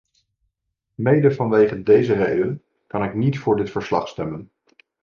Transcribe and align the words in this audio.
Mede 0.97 1.29
vanwege 1.31 1.83
deze 1.83 2.13
reden 2.13 2.63
kan 2.87 3.03
ik 3.03 3.13
niet 3.13 3.39
voor 3.39 3.55
dit 3.55 3.69
verslag 3.71 4.07
stemmen. 4.07 4.51